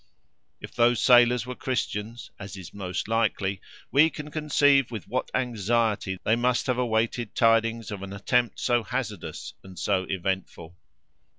[0.59, 3.61] If those sailors were Christians, as is most likely,
[3.91, 8.81] we can conceive with what anxiety they must have awaited tidings of an attempt so
[8.83, 10.75] hazardous and so eventful.